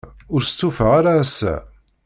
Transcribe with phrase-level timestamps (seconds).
[0.33, 1.53] Ur stufaɣ ara ass-a.